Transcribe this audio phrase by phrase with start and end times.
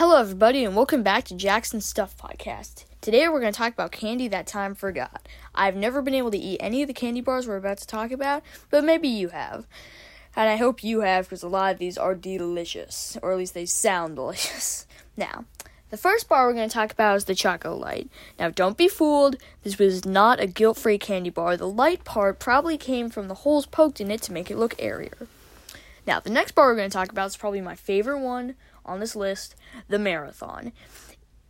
[0.00, 2.86] Hello, everybody, and welcome back to Jackson Stuff Podcast.
[3.02, 5.28] Today, we're going to talk about candy that time forgot.
[5.54, 8.10] I've never been able to eat any of the candy bars we're about to talk
[8.10, 9.66] about, but maybe you have.
[10.34, 13.52] And I hope you have, because a lot of these are delicious, or at least
[13.52, 14.86] they sound delicious.
[15.18, 15.44] Now,
[15.90, 18.08] the first bar we're going to talk about is the Choco Light.
[18.38, 21.58] Now, don't be fooled, this was not a guilt free candy bar.
[21.58, 24.76] The light part probably came from the holes poked in it to make it look
[24.78, 25.28] airier.
[26.06, 28.54] Now, the next bar we're going to talk about is probably my favorite one
[28.84, 29.54] on this list
[29.88, 30.72] the Marathon.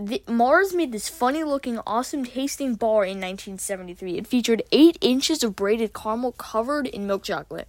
[0.00, 4.18] The, Mars made this funny looking, awesome tasting bar in 1973.
[4.18, 7.66] It featured 8 inches of braided caramel covered in milk chocolate.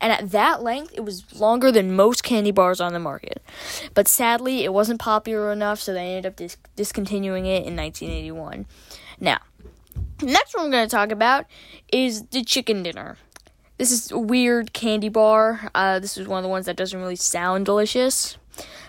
[0.00, 3.42] And at that length, it was longer than most candy bars on the market.
[3.92, 8.64] But sadly, it wasn't popular enough, so they ended up dis- discontinuing it in 1981.
[9.20, 9.40] Now,
[10.22, 11.44] next one we're going to talk about
[11.92, 13.18] is the chicken dinner.
[13.78, 15.70] This is a weird candy bar.
[15.72, 18.36] Uh, this is one of the ones that doesn't really sound delicious.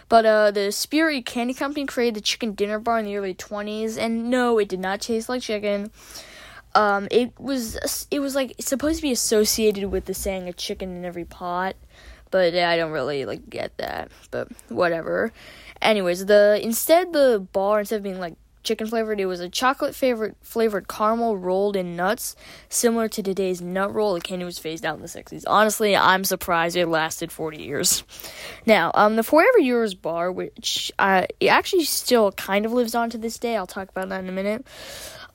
[0.09, 3.99] But uh, the Sperry Candy Company created the chicken dinner bar in the early 20s,
[3.99, 5.91] and no, it did not taste like chicken.
[6.73, 10.96] Um, it was it was like supposed to be associated with the saying "a chicken
[10.96, 11.76] in every pot,"
[12.31, 14.12] but I don't really like get that.
[14.31, 15.31] But whatever.
[15.81, 19.20] Anyways, the instead the bar instead of being like chicken flavored.
[19.20, 22.35] It was a chocolate flavored flavored caramel rolled in nuts,
[22.70, 24.13] similar to today's nut roll.
[24.13, 25.43] The candy was phased out in the 60s.
[25.48, 28.04] Honestly, I'm surprised it lasted 40 years.
[28.65, 33.10] Now, um, the Forever Yours bar, which uh, it actually still kind of lives on
[33.12, 33.55] to this day.
[33.55, 34.65] I'll talk about that in a minute.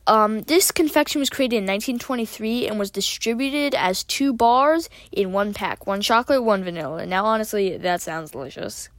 [0.06, 5.54] Um, this confection was created in 1923 and was distributed as two bars in one
[5.54, 7.06] pack one chocolate, one vanilla.
[7.06, 8.90] Now, honestly, that sounds delicious.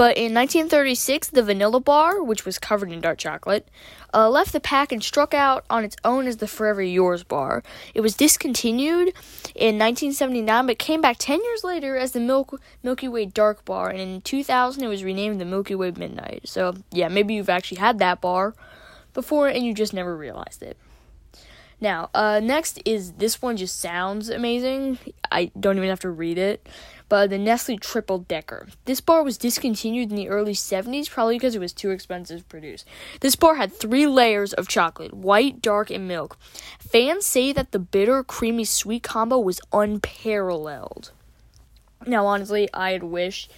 [0.00, 3.68] But in 1936, the vanilla bar, which was covered in dark chocolate,
[4.14, 7.62] uh, left the pack and struck out on its own as the Forever Yours bar.
[7.92, 9.08] It was discontinued
[9.54, 13.90] in 1979, but came back 10 years later as the Milk- Milky Way Dark Bar,
[13.90, 16.48] and in 2000 it was renamed the Milky Way Midnight.
[16.48, 18.54] So, yeah, maybe you've actually had that bar
[19.12, 20.78] before and you just never realized it.
[21.78, 24.98] Now, uh, next is this one just sounds amazing.
[25.30, 26.66] I don't even have to read it
[27.10, 28.68] but the Nestle Triple Decker.
[28.84, 32.44] This bar was discontinued in the early 70s, probably because it was too expensive to
[32.44, 32.84] produce.
[33.18, 36.38] This bar had three layers of chocolate white, dark, and milk.
[36.78, 41.10] Fans say that the bitter, creamy, sweet combo was unparalleled.
[42.06, 43.48] Now, honestly, I'd wish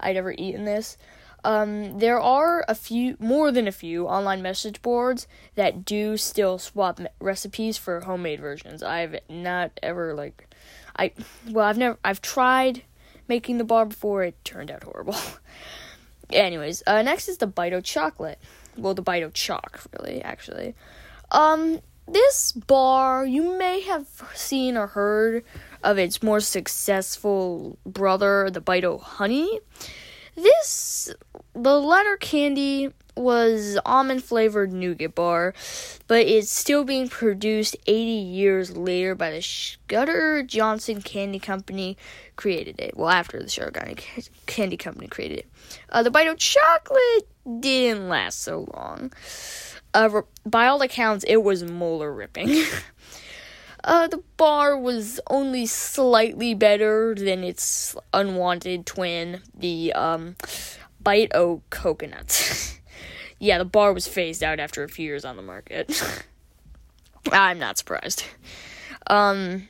[0.00, 0.98] I'd ever eaten this.
[1.44, 6.58] Um, there are a few, more than a few, online message boards that do still
[6.58, 8.82] swap me- recipes for homemade versions.
[8.82, 10.52] I've not ever like,
[10.98, 11.12] I
[11.48, 12.82] well, I've never, I've tried
[13.28, 15.16] making the bar before it turned out horrible.
[16.30, 18.38] Anyways, uh, next is the Bit-O chocolate.
[18.76, 20.74] Well, the Bit-O chalk, really, actually.
[21.30, 25.44] Um, this bar, you may have seen or heard
[25.82, 29.60] of its more successful brother, the Bit-O honey.
[30.34, 31.14] This,
[31.54, 35.54] the letter candy was almond flavored nougat bar,
[36.06, 41.96] but it's still being produced 80 years later by the Schutter-Johnson Candy Company
[42.36, 42.96] created it.
[42.96, 43.98] Well, after the Schutter
[44.46, 45.46] Candy Company created it.
[45.88, 47.28] Uh, the Bit-O chocolate
[47.60, 49.12] didn't last so long.
[49.94, 52.64] Uh, by all accounts, it was molar ripping.
[53.84, 60.36] uh, the bar was only slightly better than its unwanted twin, the um,
[61.00, 62.72] Bite O coconut.
[63.38, 66.02] yeah, the bar was phased out after a few years on the market.
[67.32, 68.24] I'm not surprised.
[69.08, 69.68] Um,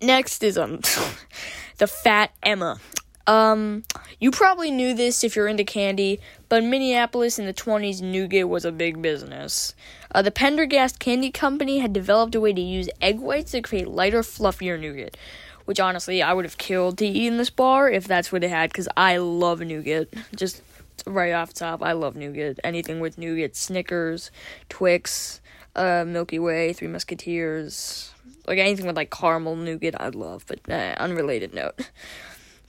[0.00, 0.80] next is um
[1.78, 2.78] the Fat Emma.
[3.26, 3.84] Um,
[4.18, 6.18] you probably knew this if you're into candy,
[6.48, 9.74] but in Minneapolis in the 20s, nougat was a big business.
[10.12, 13.86] Uh, the Pendergast Candy Company had developed a way to use egg whites to create
[13.86, 15.16] lighter, fluffier nougat,
[15.64, 18.50] which honestly I would have killed to eat in this bar if that's what it
[18.50, 20.08] had, because I love nougat.
[20.34, 20.62] Just
[21.06, 22.58] right off top, I love nougat.
[22.64, 24.30] Anything with nougat, Snickers,
[24.68, 25.40] Twix,
[25.76, 28.12] uh, Milky Way, Three Musketeers,
[28.46, 30.44] like anything with like caramel nougat, I'd love.
[30.46, 31.88] But uh, unrelated note.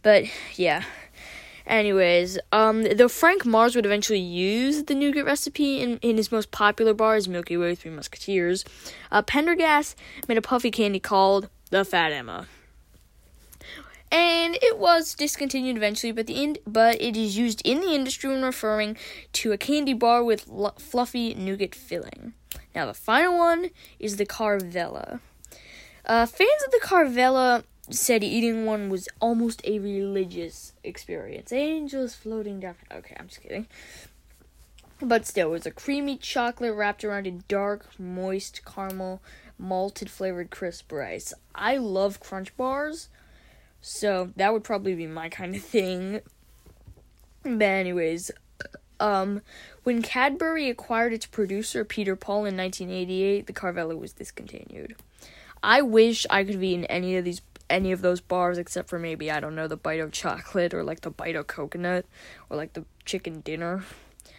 [0.04, 0.26] But
[0.56, 0.84] yeah.
[1.68, 6.50] Anyways, um, though Frank Mars would eventually use the nougat recipe in, in his most
[6.50, 8.66] popular bars, Milky Way, Three Musketeers,
[9.12, 9.96] uh, Pendergast
[10.28, 12.48] made a puffy candy called the Fat Emma
[14.12, 18.30] and it was discontinued eventually but the in- but it is used in the industry
[18.30, 18.98] when referring
[19.32, 22.34] to a candy bar with l- fluffy nougat filling.
[22.76, 23.70] Now the final one
[24.00, 25.20] is the Caravelle.
[26.06, 31.52] Uh, fans of the Caravelle said eating one was almost a religious experience.
[31.52, 33.68] Angels floating down okay i'm just kidding.
[35.02, 39.22] But still it was a creamy chocolate wrapped around a dark moist caramel
[39.58, 41.34] malted flavored crisp rice.
[41.56, 43.10] I love crunch bars
[43.82, 46.22] so that would probably be my kind of thing.
[47.44, 48.32] But anyways,
[49.00, 49.42] um,
[49.84, 54.96] when Cadbury acquired its producer Peter Paul in 1988, the Caravelle was discontinued.
[55.64, 59.00] I wish I could be in any of these any of those bars except for
[59.00, 62.06] maybe I don't know the bite of chocolate or like the bite of coconut
[62.50, 63.84] or like the chicken dinner.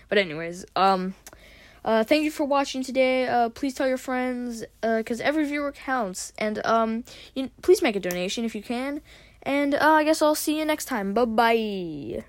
[0.08, 1.14] But anyways, um
[1.84, 3.26] uh, thank you for watching today.
[3.26, 6.32] Uh, please tell your friends, because uh, every viewer counts.
[6.38, 7.04] And um,
[7.34, 9.00] you, please make a donation if you can.
[9.42, 11.14] And uh, I guess I'll see you next time.
[11.14, 12.24] Bye bye.